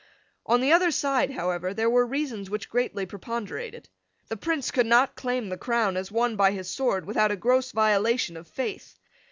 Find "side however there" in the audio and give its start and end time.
0.89-1.87